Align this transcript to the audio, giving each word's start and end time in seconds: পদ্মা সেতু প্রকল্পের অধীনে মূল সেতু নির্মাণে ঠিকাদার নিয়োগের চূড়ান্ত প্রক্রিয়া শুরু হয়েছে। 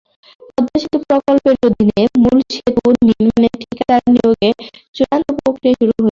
পদ্মা 0.47 0.77
সেতু 0.81 0.97
প্রকল্পের 1.05 1.55
অধীনে 1.67 2.03
মূল 2.23 2.37
সেতু 2.53 2.81
নির্মাণে 3.07 3.49
ঠিকাদার 3.61 4.01
নিয়োগের 4.13 4.55
চূড়ান্ত 4.95 5.27
প্রক্রিয়া 5.39 5.73
শুরু 5.73 5.85
হয়েছে। 5.85 5.99